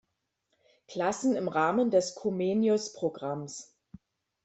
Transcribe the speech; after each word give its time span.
Klassen 0.87 1.35
im 1.35 1.47
Rahmen 1.47 1.91
des 1.91 2.15
Comenius-Programms. 2.15 3.77